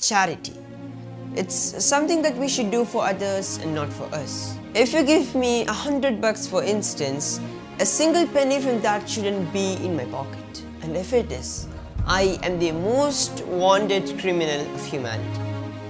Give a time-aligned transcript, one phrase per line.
[0.00, 0.54] charity.
[1.34, 4.56] It's something that we should do for others and not for us.
[4.74, 7.40] If you give me a hundred bucks for instance,
[7.80, 10.62] a single penny from that shouldn't be in my pocket.
[10.82, 11.68] And if it is,
[12.06, 15.40] I am the most wanted criminal of humanity.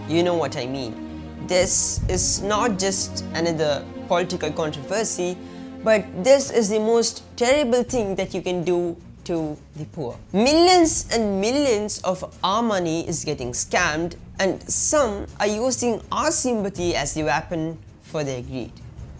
[0.08, 1.46] You know what I mean.
[1.46, 5.36] This is not just another political controversy,
[5.84, 8.96] but this is the most terrible thing that you can do
[9.28, 10.16] to the poor.
[10.32, 16.96] Millions and millions of our money is getting scammed, and some are using our sympathy
[16.96, 18.72] as the weapon for their greed.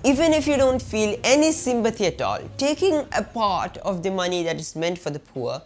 [0.05, 4.43] Even if you don't feel any sympathy at all, taking a part of the money
[4.45, 5.61] that is meant for the poor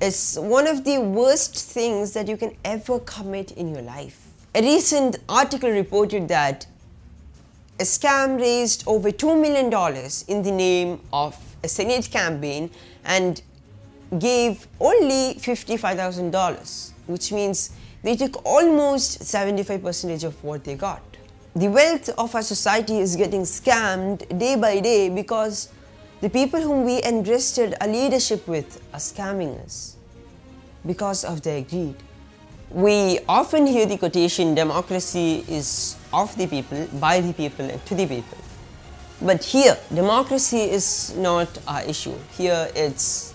[0.00, 4.28] is one of the worst things that you can ever commit in your life.
[4.54, 6.66] A recent article reported that
[7.80, 9.66] a scam raised over $2 million
[10.28, 12.70] in the name of a Senate campaign
[13.04, 13.42] and
[14.18, 17.70] gave only $55,000, which means
[18.02, 21.02] they took almost 75% of what they got.
[21.54, 25.70] The wealth of our society is getting scammed day by day because
[26.20, 29.96] the people whom we entrusted a leadership with are scamming us
[30.84, 31.96] because of their greed.
[32.70, 37.94] We often hear the quotation democracy is of the people, by the people, and to
[37.94, 38.38] the people.
[39.20, 42.14] But here, democracy is not our issue.
[42.36, 43.32] Here, it's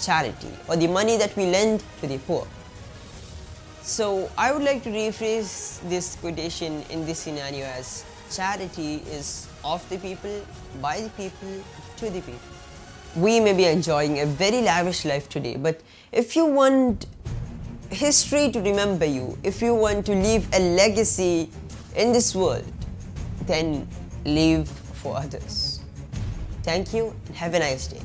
[0.00, 2.46] charity or the money that we lend to the poor.
[3.82, 9.88] So, I would like to rephrase this quotation in this scenario as charity is of
[9.88, 10.44] the people,
[10.82, 11.64] by the people,
[11.96, 12.40] to the people.
[13.16, 15.80] We may be enjoying a very lavish life today, but
[16.12, 17.06] if you want
[17.90, 21.48] history to remember you, if you want to leave a legacy
[21.96, 22.70] in this world,
[23.46, 23.88] then
[24.24, 25.80] live for others.
[26.62, 28.02] Thank you and have a nice day.